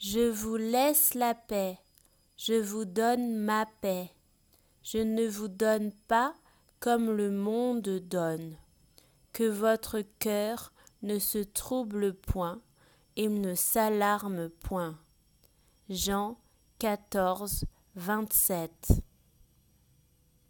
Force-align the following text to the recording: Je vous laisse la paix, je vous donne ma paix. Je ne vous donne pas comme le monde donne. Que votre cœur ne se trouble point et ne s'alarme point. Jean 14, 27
Je 0.00 0.30
vous 0.30 0.56
laisse 0.56 1.14
la 1.14 1.34
paix, 1.34 1.76
je 2.36 2.54
vous 2.54 2.84
donne 2.84 3.36
ma 3.36 3.66
paix. 3.80 4.12
Je 4.84 4.98
ne 4.98 5.26
vous 5.26 5.48
donne 5.48 5.90
pas 6.06 6.36
comme 6.78 7.10
le 7.10 7.32
monde 7.32 7.82
donne. 7.82 8.56
Que 9.32 9.42
votre 9.42 10.02
cœur 10.20 10.72
ne 11.02 11.18
se 11.18 11.38
trouble 11.38 12.14
point 12.14 12.62
et 13.16 13.28
ne 13.28 13.56
s'alarme 13.56 14.48
point. 14.48 14.96
Jean 15.90 16.38
14, 16.78 17.64
27 17.96 19.02